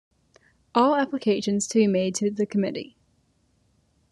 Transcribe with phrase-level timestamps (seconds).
[0.73, 2.97] All applications to be made to the committee.